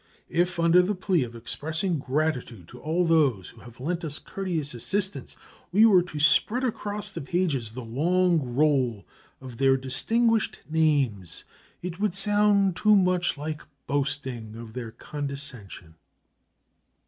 [0.29, 4.73] If, under the plea of expressing gratitude to all those who have lent us courteous
[4.73, 5.37] assistance,
[5.71, 9.05] we were to spread across these pages the long roll
[9.39, 11.45] of their distinguished names,
[11.83, 15.93] it would sound too much like boasting of their condescension.